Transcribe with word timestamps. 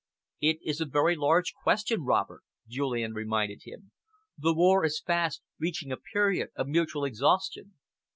"It 0.39 0.57
is 0.63 0.81
a 0.81 0.85
very 0.87 1.15
large 1.15 1.53
question, 1.53 2.05
Robert," 2.05 2.41
Julian 2.67 3.13
reminded 3.13 3.61
him. 3.65 3.91
"The 4.35 4.51
war 4.55 4.83
is 4.83 4.99
fast 4.99 5.43
reaching 5.59 5.91
a 5.91 5.97
period 5.97 6.49
of 6.55 6.65
mutual 6.67 7.05
exhaustion." 7.05 7.75